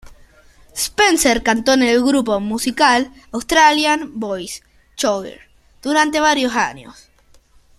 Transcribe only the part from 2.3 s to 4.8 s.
musical "Australian Boys